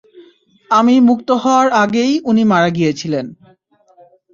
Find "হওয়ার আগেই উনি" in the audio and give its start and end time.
1.43-2.43